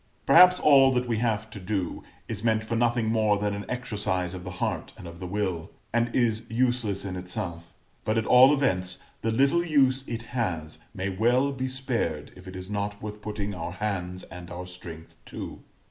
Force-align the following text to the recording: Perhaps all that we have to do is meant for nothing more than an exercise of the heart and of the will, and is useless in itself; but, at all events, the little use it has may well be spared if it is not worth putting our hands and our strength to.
Perhaps 0.25 0.59
all 0.59 0.91
that 0.93 1.07
we 1.07 1.19
have 1.19 1.51
to 1.51 1.59
do 1.59 2.01
is 2.27 2.43
meant 2.43 2.63
for 2.63 2.75
nothing 2.75 3.05
more 3.05 3.37
than 3.37 3.53
an 3.53 3.65
exercise 3.69 4.33
of 4.33 4.43
the 4.43 4.49
heart 4.57 4.93
and 4.97 5.07
of 5.07 5.19
the 5.19 5.27
will, 5.27 5.69
and 5.93 6.09
is 6.15 6.49
useless 6.49 7.05
in 7.05 7.15
itself; 7.15 7.71
but, 8.03 8.17
at 8.17 8.25
all 8.25 8.51
events, 8.51 8.97
the 9.21 9.29
little 9.29 9.63
use 9.63 10.03
it 10.07 10.23
has 10.35 10.79
may 10.95 11.09
well 11.09 11.51
be 11.51 11.67
spared 11.69 12.31
if 12.35 12.47
it 12.47 12.55
is 12.55 12.67
not 12.67 12.99
worth 12.99 13.21
putting 13.21 13.53
our 13.53 13.73
hands 13.73 14.23
and 14.23 14.49
our 14.49 14.65
strength 14.65 15.17
to. 15.25 15.59